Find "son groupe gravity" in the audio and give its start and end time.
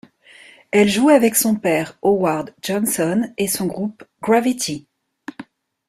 3.47-4.87